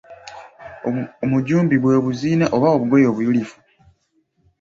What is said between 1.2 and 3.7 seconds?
Omujjumbi bw'obuziina oba obugoye obuyulifu.